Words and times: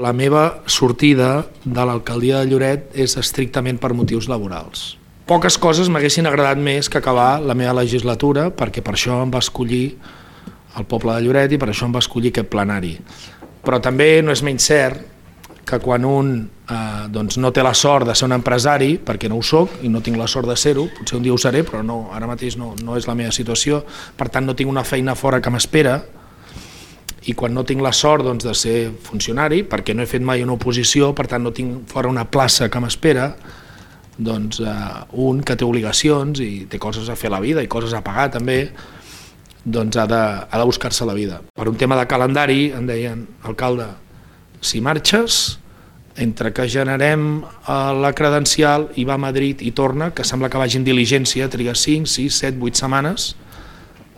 La 0.00 0.14
meva 0.16 0.62
sortida 0.64 1.44
de 1.60 1.82
l'alcaldia 1.84 2.38
de 2.40 2.48
Lloret 2.48 2.94
és 2.96 3.18
estrictament 3.20 3.76
per 3.76 3.90
motius 3.92 4.30
laborals. 4.32 4.94
Poques 5.28 5.58
coses 5.60 5.90
m'haguessin 5.92 6.24
agradat 6.24 6.56
més 6.56 6.88
que 6.88 6.96
acabar 7.02 7.34
la 7.44 7.52
meva 7.52 7.74
legislatura, 7.76 8.46
perquè 8.48 8.80
per 8.80 8.94
això 8.96 9.18
em 9.20 9.34
va 9.34 9.42
escollir 9.44 9.84
el 10.80 10.86
poble 10.88 11.12
de 11.12 11.26
Lloret 11.26 11.52
i 11.52 11.58
per 11.60 11.68
això 11.68 11.84
em 11.84 11.92
va 11.92 12.00
escollir 12.00 12.32
aquest 12.32 12.48
plenari. 12.48 12.94
Però 13.60 13.76
també 13.84 14.22
no 14.24 14.32
és 14.32 14.40
menys 14.46 14.70
cert 14.70 15.02
que 15.68 15.78
quan 15.84 16.06
un 16.08 16.32
eh, 16.48 17.04
doncs 17.12 17.36
no 17.36 17.50
té 17.52 17.60
la 17.62 17.74
sort 17.76 18.08
de 18.08 18.14
ser 18.16 18.24
un 18.30 18.38
empresari, 18.38 18.94
perquè 19.04 19.28
no 19.28 19.36
ho 19.36 19.44
sóc 19.44 19.82
i 19.84 19.92
no 19.92 20.00
tinc 20.00 20.16
la 20.16 20.30
sort 20.32 20.48
de 20.48 20.56
ser-ho, 20.56 20.86
potser 20.96 21.18
un 21.20 21.28
dia 21.28 21.36
ho 21.36 21.38
seré, 21.38 21.60
però 21.68 21.84
no, 21.84 22.06
ara 22.16 22.30
mateix 22.30 22.56
no, 22.56 22.72
no 22.80 22.96
és 22.96 23.04
la 23.10 23.18
meva 23.20 23.36
situació, 23.36 23.84
per 24.16 24.30
tant 24.32 24.48
no 24.48 24.56
tinc 24.56 24.72
una 24.72 24.86
feina 24.88 25.14
fora 25.14 25.42
que 25.44 25.52
m'espera, 25.52 25.98
i 27.28 27.34
quan 27.36 27.52
no 27.52 27.64
tinc 27.68 27.82
la 27.84 27.92
sort 27.92 28.24
doncs, 28.24 28.46
de 28.46 28.54
ser 28.56 28.76
funcionari, 29.04 29.62
perquè 29.68 29.94
no 29.94 30.04
he 30.04 30.08
fet 30.08 30.24
mai 30.24 30.44
una 30.44 30.56
oposició, 30.56 31.12
per 31.16 31.26
tant 31.28 31.44
no 31.44 31.52
tinc 31.52 31.90
fora 31.90 32.08
una 32.08 32.24
plaça 32.32 32.70
que 32.72 32.80
m'espera, 32.80 33.34
doncs 34.20 34.60
eh, 34.64 34.72
un 35.20 35.42
que 35.44 35.56
té 35.56 35.66
obligacions 35.66 36.40
i 36.44 36.66
té 36.70 36.80
coses 36.80 37.08
a 37.08 37.16
fer 37.16 37.30
a 37.30 37.36
la 37.36 37.42
vida 37.44 37.64
i 37.64 37.68
coses 37.68 37.92
a 37.96 38.02
pagar 38.04 38.30
també, 38.32 38.60
doncs 39.64 39.96
ha 40.00 40.06
de, 40.08 40.20
ha 40.48 40.58
de 40.60 40.68
buscar-se 40.68 41.04
la 41.04 41.16
vida. 41.16 41.40
Per 41.56 41.68
un 41.68 41.76
tema 41.76 41.98
de 41.98 42.06
calendari, 42.08 42.70
em 42.76 42.86
deien, 42.88 43.26
alcalde, 43.44 43.90
si 44.60 44.80
marxes, 44.80 45.58
entre 46.20 46.52
que 46.52 46.68
generem 46.68 47.42
eh, 47.42 47.74
la 48.00 48.14
credencial 48.16 48.88
i 48.96 49.04
va 49.08 49.16
a 49.16 49.24
Madrid 49.28 49.60
i 49.64 49.72
torna, 49.76 50.10
que 50.16 50.24
sembla 50.24 50.48
que 50.52 50.60
vagi 50.60 50.80
en 50.80 50.88
diligència, 50.88 51.48
triga 51.52 51.76
5, 51.76 52.08
6, 52.08 52.40
7, 52.48 52.60
8 52.60 52.84
setmanes, 52.84 53.34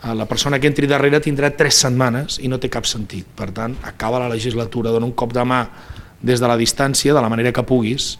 la 0.02 0.26
persona 0.26 0.58
que 0.58 0.66
entri 0.66 0.88
darrere 0.90 1.20
tindrà 1.22 1.52
3 1.54 1.76
setmanes 1.86 2.40
i 2.42 2.50
no 2.50 2.58
té 2.58 2.70
cap 2.72 2.86
sentit. 2.90 3.26
Per 3.38 3.52
tant, 3.54 3.76
acaba 3.86 4.18
la 4.18 4.30
legislatura, 4.32 4.90
dona 4.90 5.06
un 5.06 5.14
cop 5.14 5.32
de 5.34 5.44
mà 5.46 5.62
des 6.22 6.42
de 6.42 6.50
la 6.50 6.58
distància, 6.58 7.14
de 7.14 7.22
la 7.22 7.30
manera 7.30 7.52
que 7.54 7.62
puguis, 7.66 8.16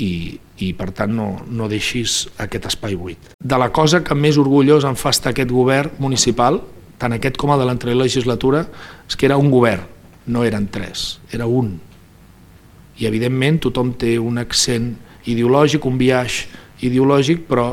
i, 0.00 0.38
i 0.62 0.72
per 0.78 0.90
tant 0.96 1.12
no, 1.14 1.28
no 1.46 1.68
deixis 1.70 2.24
aquest 2.40 2.70
espai 2.70 2.96
buit. 2.96 3.32
De 3.38 3.58
la 3.60 3.70
cosa 3.74 4.02
que 4.06 4.14
més 4.14 4.38
orgullós 4.40 4.86
em 4.88 4.96
fa 4.98 5.12
estar 5.14 5.34
aquest 5.34 5.50
govern 5.52 5.98
municipal, 5.98 6.60
tant 7.00 7.16
aquest 7.16 7.38
com 7.40 7.52
el 7.54 7.60
de 7.60 7.68
l'anterior 7.68 8.00
legislatura, 8.00 8.64
és 9.08 9.16
que 9.16 9.28
era 9.28 9.38
un 9.40 9.50
govern, 9.52 9.84
no 10.30 10.44
eren 10.46 10.68
tres, 10.72 11.18
era 11.32 11.46
un. 11.50 11.78
I 13.00 13.06
evidentment 13.08 13.60
tothom 13.66 13.94
té 13.98 14.18
un 14.20 14.38
accent 14.38 14.92
ideològic, 15.30 15.86
un 15.88 15.98
viatge 16.00 16.48
ideològic, 16.86 17.46
però 17.48 17.72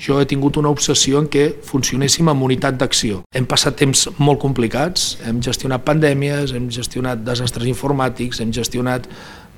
jo 0.00 0.18
he 0.18 0.26
tingut 0.26 0.56
una 0.58 0.72
obsessió 0.74 1.20
en 1.22 1.28
què 1.30 1.46
funcionéssim 1.64 2.28
amb 2.30 2.42
unitat 2.46 2.76
d'acció. 2.80 3.22
Hem 3.34 3.46
passat 3.46 3.76
temps 3.78 4.08
molt 4.18 4.40
complicats, 4.42 5.14
hem 5.24 5.40
gestionat 5.44 5.84
pandèmies, 5.86 6.54
hem 6.56 6.68
gestionat 6.72 7.22
desastres 7.24 7.70
informàtics, 7.70 8.40
hem 8.42 8.52
gestionat 8.52 9.06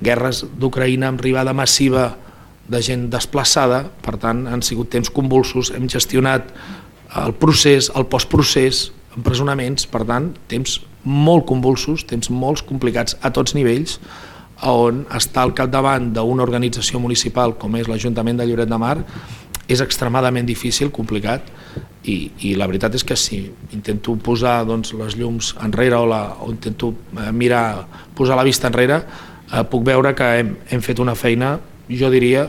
guerres 0.03 0.43
d'Ucraïna 0.59 1.09
amb 1.11 1.23
arribada 1.23 1.55
massiva 1.57 2.11
de 2.67 2.81
gent 2.83 3.07
desplaçada, 3.09 3.85
per 4.03 4.17
tant 4.21 4.45
han 4.47 4.61
sigut 4.61 4.91
temps 4.93 5.09
convulsos, 5.09 5.71
hem 5.73 5.87
gestionat 5.89 6.51
el 7.17 7.33
procés, 7.39 7.89
el 7.95 8.05
postprocés, 8.11 8.91
empresonaments, 9.17 9.87
per 9.89 10.03
tant, 10.05 10.33
temps 10.51 10.81
molt 11.07 11.47
convulsos, 11.47 12.03
temps 12.05 12.29
molt 12.29 12.65
complicats 12.67 13.15
a 13.23 13.31
tots 13.33 13.55
nivells, 13.55 13.97
on 14.67 15.03
està 15.13 15.43
al 15.45 15.53
capdavant 15.53 16.09
d'una 16.15 16.43
organització 16.43 16.99
municipal 16.99 17.53
com 17.61 17.75
és 17.77 17.87
l'Ajuntament 17.87 18.39
de 18.39 18.47
Lloret 18.49 18.69
de 18.69 18.79
Mar 18.81 18.97
és 19.67 19.81
extremadament 19.83 20.47
difícil, 20.47 20.91
complicat, 20.95 21.47
i, 22.07 22.31
i 22.47 22.53
la 22.55 22.67
veritat 22.69 22.95
és 22.95 23.03
que 23.03 23.17
si 23.19 23.41
intento 23.75 24.15
posar 24.23 24.61
doncs, 24.67 24.93
les 24.95 25.17
llums 25.19 25.53
enrere 25.63 25.97
o, 25.99 26.05
la, 26.07 26.21
o 26.39 26.51
intento 26.53 26.93
eh, 27.17 27.31
mirar, 27.35 27.87
posar 28.15 28.37
la 28.39 28.45
vista 28.47 28.71
enrere, 28.71 29.01
eh, 29.51 29.63
puc 29.67 29.83
veure 29.87 30.13
que 30.15 30.29
hem, 30.39 30.53
hem 30.71 30.83
fet 30.83 31.01
una 31.03 31.17
feina, 31.19 31.57
jo 31.91 32.11
diria, 32.13 32.47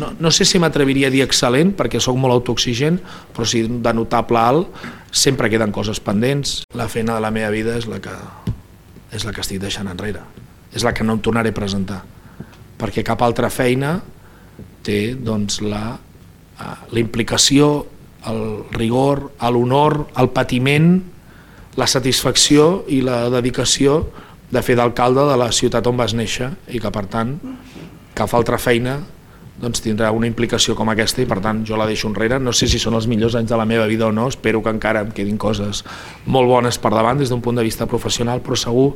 no, 0.00 0.12
no 0.18 0.32
sé 0.32 0.46
si 0.48 0.58
m'atreviria 0.62 1.10
a 1.10 1.14
dir 1.14 1.22
excel·lent, 1.24 1.74
perquè 1.78 2.00
sóc 2.02 2.18
molt 2.18 2.34
autoexigent, 2.34 2.98
però 3.36 3.46
sí 3.48 3.62
de 3.66 3.92
notable 3.94 4.40
alt, 4.40 4.82
sempre 5.12 5.50
queden 5.52 5.74
coses 5.74 6.00
pendents. 6.02 6.62
La 6.76 6.88
feina 6.92 7.16
de 7.16 7.24
la 7.24 7.32
meva 7.34 7.52
vida 7.54 7.76
és 7.78 7.86
la 7.90 8.00
que, 8.02 8.14
és 9.14 9.26
la 9.28 9.34
que 9.36 9.44
estic 9.44 9.62
deixant 9.62 9.88
enrere, 9.92 10.24
és 10.74 10.84
la 10.84 10.94
que 10.96 11.06
no 11.06 11.16
em 11.16 11.22
tornaré 11.22 11.52
a 11.54 11.56
presentar, 11.56 12.02
perquè 12.80 13.04
cap 13.06 13.22
altra 13.22 13.52
feina 13.52 13.98
té 14.86 15.14
doncs, 15.18 15.60
la, 15.64 15.96
la 16.58 17.00
implicació, 17.00 17.86
el 18.26 18.64
rigor, 18.74 19.30
l'honor, 19.40 20.06
el 20.18 20.30
patiment, 20.34 20.96
la 21.76 21.86
satisfacció 21.86 22.86
i 22.88 23.02
la 23.04 23.26
dedicació 23.30 24.06
de 24.50 24.62
fer 24.62 24.76
d'alcalde 24.78 25.26
de 25.28 25.36
la 25.36 25.50
ciutat 25.52 25.86
on 25.86 25.98
vas 25.98 26.14
néixer 26.16 26.52
i 26.72 26.80
que 26.80 26.90
per 26.94 27.04
tant 27.12 27.36
cap 28.16 28.32
altra 28.34 28.58
feina 28.58 28.96
doncs 29.60 29.80
tindrà 29.80 30.10
una 30.12 30.28
implicació 30.28 30.74
com 30.76 30.90
aquesta 30.92 31.22
i 31.22 31.28
per 31.28 31.38
tant 31.44 31.62
jo 31.64 31.78
la 31.80 31.86
deixo 31.88 32.10
enrere, 32.10 32.38
no 32.38 32.52
sé 32.52 32.68
si 32.68 32.78
són 32.80 32.96
els 32.98 33.06
millors 33.08 33.36
anys 33.38 33.48
de 33.48 33.56
la 33.56 33.64
meva 33.68 33.86
vida 33.88 34.06
o 34.06 34.12
no, 34.12 34.28
espero 34.28 34.60
que 34.62 34.72
encara 34.72 35.00
em 35.04 35.12
quedin 35.16 35.38
coses 35.40 35.82
molt 36.26 36.48
bones 36.48 36.76
per 36.78 36.92
davant 36.92 37.16
des 37.18 37.32
d'un 37.32 37.40
punt 37.40 37.56
de 37.56 37.64
vista 37.64 37.88
professional, 37.88 38.42
però 38.44 38.58
segur 38.60 38.90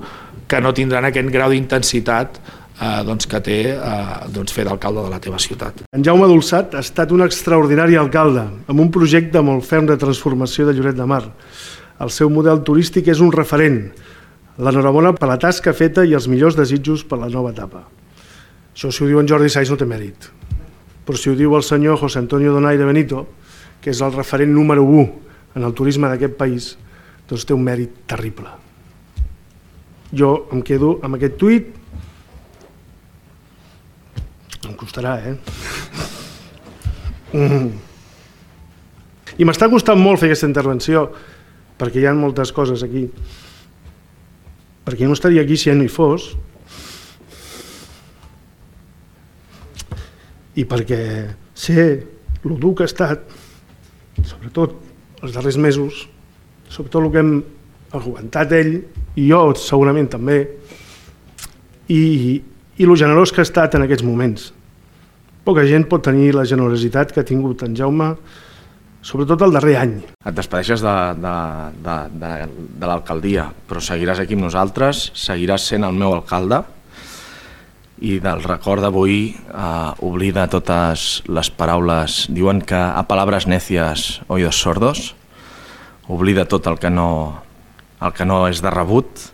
que 0.48 0.60
no 0.60 0.74
tindran 0.76 1.08
aquest 1.08 1.32
grau 1.32 1.50
d'intensitat 1.50 2.40
eh, 2.80 3.00
doncs, 3.06 3.28
que 3.30 3.40
té 3.44 3.58
eh, 3.76 4.04
doncs, 4.32 4.52
fer 4.56 4.64
d'alcalde 4.66 5.04
de 5.06 5.12
la 5.12 5.20
teva 5.20 5.38
ciutat. 5.38 5.84
En 5.92 6.04
Jaume 6.06 6.28
Dolçat 6.30 6.74
ha 6.74 6.84
estat 6.84 7.12
un 7.12 7.22
extraordinari 7.26 7.98
alcalde, 8.00 8.48
amb 8.66 8.80
un 8.80 8.90
projecte 8.90 9.42
molt 9.44 9.68
ferm 9.68 9.86
de 9.90 9.98
transformació 10.00 10.66
de 10.66 10.74
Lloret 10.78 10.96
de 10.96 11.06
Mar. 11.06 11.24
El 12.00 12.10
seu 12.10 12.30
model 12.32 12.64
turístic 12.64 13.10
és 13.12 13.20
un 13.20 13.32
referent, 13.34 13.84
L'enhorabona 14.60 15.14
per 15.16 15.28
la 15.30 15.38
tasca 15.40 15.72
feta 15.72 16.02
i 16.04 16.12
els 16.16 16.26
millors 16.28 16.56
desitjos 16.58 17.00
per 17.08 17.16
la 17.20 17.30
nova 17.32 17.52
etapa. 17.54 17.86
Això 18.74 18.90
si 18.92 19.02
ho 19.02 19.08
diu 19.08 19.20
en 19.20 19.28
Jordi 19.28 19.48
Saiz 19.48 19.70
no 19.72 19.78
té 19.80 19.86
mèrit. 19.88 20.26
Però 21.06 21.16
si 21.16 21.30
ho 21.30 21.36
diu 21.38 21.54
el 21.56 21.64
senyor 21.64 21.96
José 22.02 22.20
Antonio 22.20 22.52
Donaire 22.52 22.84
Benito, 22.84 23.24
que 23.80 23.94
és 23.94 24.02
el 24.04 24.12
referent 24.12 24.52
número 24.52 24.84
1 24.84 25.06
en 25.56 25.64
el 25.64 25.72
turisme 25.72 26.10
d'aquest 26.10 26.36
país, 26.36 26.74
doncs 27.30 27.46
té 27.48 27.56
un 27.56 27.64
mèrit 27.64 28.02
terrible. 28.10 28.52
Jo 30.12 30.30
em 30.52 30.60
quedo 30.66 30.98
amb 31.06 31.16
aquest 31.16 31.40
tuit, 31.40 31.72
em 34.70 34.78
costarà, 34.78 35.18
eh? 35.26 35.36
Mm. 37.34 37.68
I 39.38 39.46
m'està 39.46 39.68
costant 39.70 40.00
molt 40.00 40.18
fer 40.22 40.30
aquesta 40.30 40.48
intervenció, 40.48 41.04
perquè 41.80 42.02
hi 42.02 42.08
ha 42.10 42.16
moltes 42.16 42.50
coses 42.54 42.82
aquí 42.86 43.06
perquè 44.90 45.06
no 45.06 45.14
estaria 45.14 45.42
aquí 45.42 45.54
si 45.54 45.70
ell 45.70 45.78
no 45.78 45.86
hi 45.86 45.92
fos, 45.92 46.32
i 50.58 50.64
perquè 50.66 51.00
sé 51.54 51.84
el 52.42 52.56
dur 52.58 52.74
que 52.74 52.86
ha 52.86 52.90
estat, 52.90 53.22
sobretot 54.26 54.74
els 55.22 55.36
darrers 55.36 55.60
mesos, 55.62 56.06
sobretot 56.66 57.04
el 57.04 57.12
que 57.12 57.22
hem 57.22 57.34
aguantat 57.94 58.56
ell, 58.56 58.72
i 59.14 59.28
jo 59.28 59.42
segurament 59.58 60.10
també, 60.10 60.40
i, 61.90 62.02
i 62.80 62.88
lo 62.88 62.96
generós 62.98 63.30
que 63.30 63.44
ha 63.44 63.46
estat 63.46 63.78
en 63.78 63.86
aquests 63.86 64.06
moments. 64.06 64.50
Poca 65.50 65.64
gent 65.66 65.82
pot 65.90 66.04
tenir 66.06 66.28
la 66.30 66.44
generositat 66.46 67.10
que 67.10 67.24
ha 67.24 67.26
tingut 67.26 67.64
en 67.66 67.72
Jaume, 67.74 68.12
sobretot 69.02 69.40
el 69.42 69.56
darrer 69.56 69.72
any. 69.80 69.94
Et 70.22 70.36
despedeixes 70.36 70.78
de, 70.84 70.92
de, 71.18 71.32
de, 71.82 71.96
de, 72.22 72.28
de 72.78 72.86
l'alcaldia, 72.86 73.48
però 73.66 73.82
seguiràs 73.82 74.20
aquí 74.22 74.38
amb 74.38 74.46
nosaltres, 74.46 75.08
seguiràs 75.18 75.66
sent 75.72 75.88
el 75.88 75.98
meu 75.98 76.14
alcalde 76.14 76.60
i 77.98 78.20
del 78.22 78.44
record 78.46 78.86
d'avui 78.86 79.18
eh, 79.34 80.06
oblida 80.06 80.46
totes 80.54 81.24
les 81.26 81.50
paraules, 81.50 82.20
diuen 82.30 82.62
que 82.62 82.78
a 82.78 83.02
palabras 83.10 83.50
necias 83.50 84.20
oídos 84.30 84.62
sordos, 84.62 85.16
oblida 86.06 86.46
tot 86.46 86.70
el 86.70 86.78
que 86.78 86.94
no, 86.94 87.10
el 87.98 88.14
que 88.14 88.22
no 88.22 88.44
és 88.46 88.62
de 88.62 88.70
rebut 88.70 89.26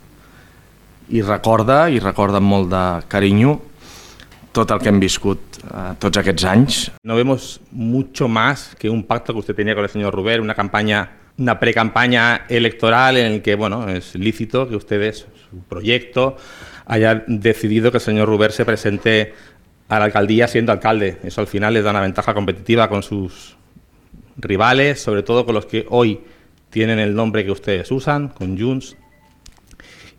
i 1.13 1.21
recorda, 1.21 1.83
i 1.93 2.01
recorda 2.01 2.41
amb 2.41 2.55
molt 2.57 2.73
de 2.73 2.85
carinyo, 3.05 3.59
tot 4.57 4.71
el 4.73 4.81
que 4.81 4.89
hem 4.89 4.99
viscut 5.01 5.59
uh, 5.69 5.93
tots 6.01 6.17
aquests. 6.17 6.91
No 7.05 7.15
vemos 7.15 7.59
mucho 7.71 8.27
más 8.27 8.73
que 8.79 8.89
un 8.89 9.03
pacto 9.03 9.33
que 9.33 9.39
usted 9.39 9.55
tenía 9.55 9.75
con 9.75 9.83
el 9.83 9.89
señor 9.89 10.15
Ruber, 10.15 10.41
una 10.41 10.55
campaña, 10.55 11.11
una 11.37 11.59
pre-campaña 11.59 12.45
electoral 12.49 13.17
en 13.17 13.33
el 13.33 13.41
que, 13.41 13.53
bueno, 13.55 13.87
es 13.89 14.15
lícito 14.15 14.67
que 14.67 14.75
ustedes, 14.75 15.27
su 15.49 15.59
proyecto, 15.69 16.37
haya 16.87 17.23
decidido 17.27 17.91
que 17.91 17.97
el 17.97 18.01
señor 18.01 18.27
Ruber 18.27 18.51
se 18.51 18.65
presente 18.65 19.33
a 19.89 19.99
la 19.99 20.05
alcaldía 20.05 20.47
siendo 20.47 20.71
alcalde. 20.71 21.19
Eso 21.23 21.41
al 21.41 21.47
final 21.47 21.75
les 21.75 21.83
da 21.83 21.91
una 21.91 22.01
ventaja 22.01 22.33
competitiva 22.33 22.89
con 22.89 23.03
sus 23.03 23.55
rivales, 24.37 24.99
sobre 25.01 25.21
todo 25.21 25.45
con 25.45 25.53
los 25.53 25.67
que 25.67 25.85
hoy 25.89 26.21
tienen 26.69 26.97
el 26.99 27.13
nombre 27.13 27.45
que 27.45 27.51
ustedes 27.51 27.91
usan, 27.91 28.29
con 28.29 28.59
Junts, 28.59 28.97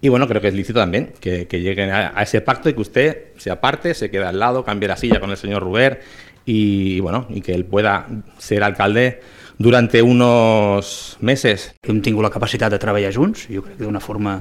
Y 0.00 0.09
bueno, 0.09 0.29
creo 0.29 0.41
que 0.41 0.49
es 0.49 0.55
lícito 0.55 0.79
también 0.79 1.12
que, 1.21 1.47
que 1.47 1.61
lleguen 1.61 1.91
a, 1.91 2.12
a, 2.15 2.23
ese 2.23 2.41
pacto 2.41 2.69
y 2.69 2.75
que 2.75 2.81
usted 2.81 3.25
se 3.37 3.50
aparte, 3.50 3.95
se 3.95 4.11
quede 4.11 4.25
al 4.25 4.39
lado, 4.39 4.65
cambie 4.65 4.89
la 4.89 4.97
silla 4.97 5.19
con 5.19 5.31
el 5.31 5.37
señor 5.37 5.62
Ruber 5.62 6.00
y, 6.45 7.00
bueno, 7.00 7.27
y 7.29 7.41
que 7.41 7.53
él 7.53 7.65
pueda 7.65 8.06
ser 8.39 8.62
alcalde 8.62 9.21
durante 9.59 10.00
unos 10.00 11.19
meses. 11.21 11.75
Hem 11.83 12.00
tingut 12.00 12.25
la 12.25 12.31
capacitat 12.31 12.73
de 12.73 12.79
treballar 12.79 13.12
junts, 13.12 13.49
jo 13.50 13.65
crec 13.67 13.77
que 13.77 13.85
d'una 13.85 14.00
forma 14.00 14.39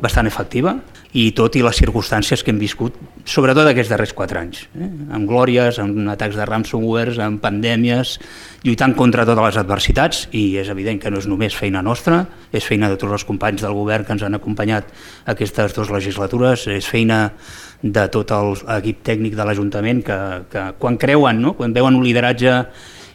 bastant 0.00 0.28
efectiva 0.30 0.76
i 1.16 1.30
tot 1.34 1.56
i 1.58 1.64
les 1.64 1.80
circumstàncies 1.80 2.44
que 2.44 2.52
hem 2.52 2.60
viscut, 2.60 2.94
sobretot 3.28 3.68
aquests 3.70 3.90
darrers 3.92 4.12
quatre 4.16 4.40
anys, 4.40 4.62
eh? 4.74 4.88
amb 5.16 5.28
glòries, 5.28 5.78
amb 5.82 6.08
atacs 6.12 6.38
de 6.38 6.46
ransomware, 6.48 7.16
amb 7.24 7.40
pandèmies, 7.42 8.16
lluitant 8.64 8.94
contra 8.98 9.26
totes 9.28 9.44
les 9.46 9.58
adversitats 9.62 10.22
i 10.36 10.44
és 10.60 10.70
evident 10.72 11.00
que 11.00 11.10
no 11.12 11.20
és 11.22 11.28
només 11.30 11.56
feina 11.56 11.82
nostra, 11.82 12.22
és 12.52 12.66
feina 12.66 12.90
de 12.90 12.98
tots 13.00 13.18
els 13.18 13.26
companys 13.28 13.64
del 13.64 13.76
govern 13.76 14.06
que 14.06 14.16
ens 14.16 14.24
han 14.26 14.38
acompanyat 14.38 14.88
aquestes 15.32 15.76
dues 15.76 15.92
legislatures, 15.92 16.68
és 16.70 16.86
feina 16.86 17.26
de 17.82 18.06
tot 18.12 18.32
l'equip 18.32 19.04
tècnic 19.06 19.36
de 19.36 19.44
l'Ajuntament 19.46 20.02
que, 20.04 20.18
que 20.52 20.64
quan 20.78 20.98
creuen, 21.00 21.40
no? 21.40 21.54
quan 21.56 21.76
veuen 21.76 21.96
un 21.96 22.04
lideratge 22.04 22.64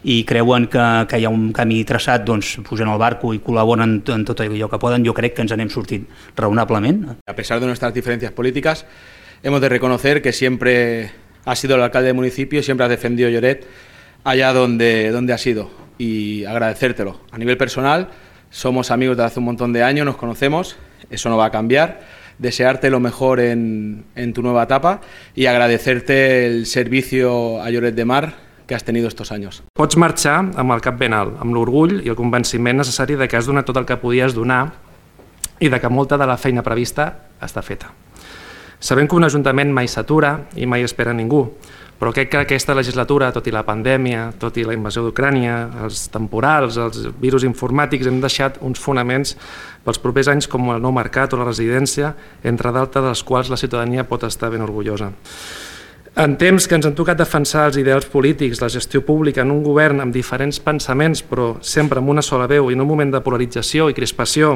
i 0.06 0.22
creuen 0.26 0.68
que, 0.70 0.86
que 1.10 1.18
hi 1.18 1.26
ha 1.26 1.32
un 1.34 1.50
camí 1.54 1.80
traçat, 1.86 2.22
doncs 2.26 2.56
pugen 2.66 2.90
al 2.90 3.00
barco 3.02 3.32
i 3.34 3.40
col·laboren 3.42 3.98
en 3.98 4.24
tot 4.26 4.42
allò 4.44 4.68
que 4.70 4.82
poden, 4.82 5.06
jo 5.06 5.14
crec 5.16 5.34
que 5.34 5.42
ens 5.42 5.54
n'hem 5.58 5.70
sortit 5.72 6.06
raonablement. 6.38 7.16
A 7.26 7.34
pesar 7.34 7.58
de 7.60 7.66
nuestras 7.66 7.94
diferencias 7.94 8.32
políticas, 8.32 8.84
hemos 9.46 9.60
de 9.60 9.68
reconocer 9.68 10.22
que 10.22 10.32
siempre 10.32 11.12
ha 11.44 11.54
sido 11.54 11.76
el 11.76 11.82
alcalde 11.82 12.08
del 12.08 12.16
municipio, 12.16 12.64
siempre 12.64 12.84
ha 12.84 12.88
defendido 12.88 13.28
Lloret 13.28 13.64
allá 14.24 14.52
donde, 14.52 15.12
donde 15.12 15.32
ha 15.32 15.38
sido 15.38 15.70
y 15.98 16.44
agradecértelo. 16.44 17.20
A 17.30 17.38
nivel 17.38 17.56
personal, 17.56 18.08
somos 18.50 18.90
amigos 18.90 19.16
de 19.16 19.22
hace 19.22 19.38
un 19.38 19.44
montón 19.44 19.72
de 19.72 19.84
años, 19.84 20.04
nos 20.04 20.16
conocemos, 20.16 20.76
eso 21.10 21.30
no 21.30 21.36
va 21.36 21.46
a 21.46 21.50
cambiar. 21.52 22.00
Desearte 22.38 22.90
lo 22.90 22.98
mejor 22.98 23.38
en, 23.38 24.06
en 24.16 24.32
tu 24.32 24.42
nueva 24.42 24.64
etapa 24.64 25.00
y 25.36 25.46
agradecerte 25.46 26.46
el 26.46 26.66
servicio 26.66 27.62
a 27.62 27.70
Lloret 27.70 27.94
de 27.94 28.04
Mar 28.04 28.34
que 28.66 28.74
has 28.74 28.82
tenido 28.82 29.06
estos 29.06 29.30
años. 29.30 29.62
Pots 29.72 29.96
marxar 29.96 30.40
amb 30.58 30.74
el 30.74 30.82
cap 30.82 30.98
ben 30.98 31.14
alt, 31.14 31.38
amb 31.38 31.54
l'orgull 31.54 32.00
i 32.02 32.10
el 32.10 32.18
convenciment 32.18 32.82
necessari 32.82 33.14
de 33.14 33.30
que 33.30 33.38
has 33.38 33.46
donat 33.46 33.70
tot 33.70 33.78
el 33.78 33.86
que 33.86 33.94
podies 34.02 34.34
donar 34.34 34.74
i 35.60 35.70
de 35.70 35.78
que 35.78 35.88
molta 35.88 36.18
de 36.18 36.26
la 36.26 36.34
feina 36.36 36.66
prevista 36.66 37.12
està 37.38 37.62
feta. 37.62 37.94
Sabem 38.80 39.08
que 39.08 39.16
un 39.16 39.24
ajuntament 39.24 39.72
mai 39.72 39.88
s'atura 39.88 40.36
i 40.54 40.66
mai 40.68 40.84
espera 40.84 41.14
ningú, 41.16 41.46
però 41.96 42.12
crec 42.12 42.28
que 42.28 42.40
aquesta 42.42 42.74
legislatura, 42.76 43.30
tot 43.32 43.46
i 43.48 43.54
la 43.54 43.64
pandèmia, 43.64 44.28
tot 44.36 44.58
i 44.60 44.66
la 44.68 44.74
invasió 44.76 45.00
d'Ucrània, 45.04 45.54
els 45.86 46.10
temporals, 46.12 46.76
els 46.76 47.06
virus 47.22 47.46
informàtics, 47.48 48.06
hem 48.06 48.20
deixat 48.20 48.58
uns 48.60 48.82
fonaments 48.82 49.32
pels 49.84 50.00
propers 50.02 50.28
anys 50.28 50.50
com 50.52 50.68
el 50.74 50.82
nou 50.84 50.92
mercat 50.92 51.32
o 51.32 51.40
la 51.40 51.48
residència, 51.48 52.12
entre 52.44 52.74
d'altres 52.74 53.06
dels 53.06 53.24
quals 53.24 53.48
la 53.48 53.56
ciutadania 53.56 54.04
pot 54.04 54.28
estar 54.28 54.52
ben 54.52 54.66
orgullosa. 54.66 55.08
En 56.16 56.36
temps 56.40 56.64
que 56.64 56.76
ens 56.76 56.86
han 56.88 56.94
tocat 56.96 57.16
defensar 57.20 57.66
els 57.70 57.76
ideals 57.80 58.06
polítics, 58.08 58.60
la 58.60 58.72
gestió 58.72 59.02
pública 59.04 59.42
en 59.44 59.50
un 59.52 59.62
govern 59.64 60.00
amb 60.00 60.12
diferents 60.12 60.60
pensaments, 60.64 61.20
però 61.24 61.54
sempre 61.60 62.00
amb 62.00 62.12
una 62.12 62.24
sola 62.24 62.48
veu 62.48 62.70
i 62.70 62.76
en 62.76 62.84
un 62.84 62.88
moment 62.88 63.12
de 63.12 63.20
polarització 63.24 63.88
i 63.88 63.96
crispació, 63.96 64.54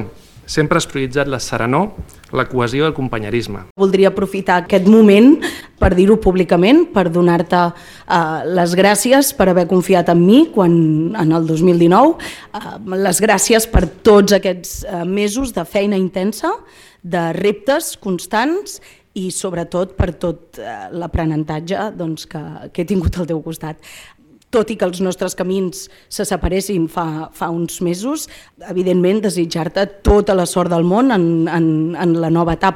sempre 0.50 0.80
has 0.80 0.88
prioritzat 0.90 1.30
la 1.30 1.38
serenor, 1.38 1.92
la 2.34 2.46
cohesió 2.50 2.82
i 2.82 2.88
el 2.88 2.94
companyerisme. 2.96 3.68
Voldria 3.78 4.10
aprofitar 4.10 4.60
aquest 4.64 4.88
moment 4.90 5.36
per 5.80 5.92
dir-ho 5.94 6.18
públicament, 6.20 6.84
per 6.92 7.06
donar-te 7.14 7.62
uh, 7.70 8.42
les 8.50 8.74
gràcies 8.78 9.32
per 9.38 9.48
haver 9.52 9.68
confiat 9.70 10.10
en 10.12 10.20
mi 10.26 10.44
quan 10.52 10.74
en 11.18 11.34
el 11.36 11.46
2019, 11.48 12.14
uh, 12.18 12.76
les 12.98 13.22
gràcies 13.22 13.68
per 13.70 13.86
tots 14.04 14.34
aquests 14.36 14.80
uh, 14.84 15.04
mesos 15.06 15.54
de 15.56 15.64
feina 15.64 15.98
intensa, 15.98 16.52
de 17.00 17.30
reptes 17.32 17.94
constants 17.96 18.80
i 19.18 19.30
sobretot 19.34 19.96
per 19.98 20.12
tot 20.22 20.60
eh, 20.60 20.86
l'aprenentatge 20.94 21.90
doncs, 21.98 22.28
que, 22.30 22.42
que 22.70 22.84
he 22.84 22.88
tingut 22.88 23.18
al 23.18 23.26
teu 23.26 23.40
costat. 23.42 23.80
Tot 24.50 24.70
i 24.70 24.76
que 24.78 24.86
els 24.86 24.98
nostres 24.98 25.36
camins 25.38 25.84
se 26.10 26.24
separessin 26.26 26.88
fa, 26.90 27.28
fa 27.30 27.50
uns 27.54 27.80
mesos, 27.86 28.26
evidentment 28.66 29.20
desitjar-te 29.22 29.84
tota 30.02 30.34
la 30.34 30.46
sort 30.46 30.72
del 30.72 30.82
món 30.82 31.14
en, 31.14 31.26
en, 31.46 31.68
en 31.94 32.16
la 32.18 32.30
nova 32.34 32.56
etapa 32.58 32.70